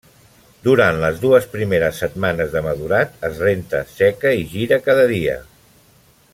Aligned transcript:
Durant 0.67 0.95
les 1.03 1.19
dues 1.25 1.45
primeres 1.51 1.99
setmanes 2.05 2.49
de 2.55 2.65
madurat 2.69 3.13
es 3.31 3.39
renta, 3.47 3.85
seca 3.99 4.35
i 4.43 4.49
gira 4.55 4.83
cada 4.89 5.05
dia. 5.17 5.41